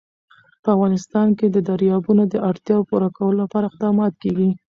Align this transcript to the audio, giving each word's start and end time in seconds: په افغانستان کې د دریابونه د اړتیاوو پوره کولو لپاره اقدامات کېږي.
په 0.63 0.67
افغانستان 0.75 1.27
کې 1.37 1.47
د 1.49 1.57
دریابونه 1.69 2.23
د 2.27 2.35
اړتیاوو 2.49 2.87
پوره 2.89 3.09
کولو 3.17 3.35
لپاره 3.43 3.67
اقدامات 3.71 4.13
کېږي. 4.21 4.49